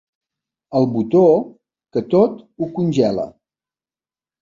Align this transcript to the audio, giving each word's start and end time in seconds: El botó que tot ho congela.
El 0.79 0.87
botó 0.95 1.21
que 1.99 2.05
tot 2.17 2.43
ho 2.65 2.73
congela. 2.81 3.31